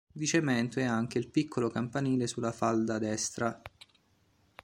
Di 0.11 0.25
cemento 0.25 0.79
è 0.79 0.83
anche 0.83 1.19
il 1.19 1.29
piccolo 1.29 1.69
campanile 1.69 2.25
sulla 2.25 2.51
falda 2.51 2.97
destra. 2.97 3.61